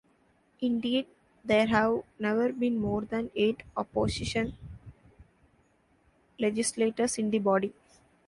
Indeed, 0.61 1.05
there 1.45 1.67
have 1.67 2.01
never 2.17 2.51
been 2.51 2.79
more 2.79 3.01
than 3.03 3.29
eight 3.35 3.61
opposition 3.77 4.57
legislators 6.39 7.19
in 7.19 7.29
the 7.29 7.37
body. 7.37 7.71